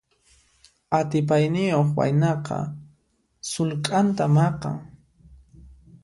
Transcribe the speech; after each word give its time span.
Atipayniyuq 0.99 1.89
waynaqa 1.97 2.57
sullk'anta 3.49 4.25
maqan. 4.35 4.77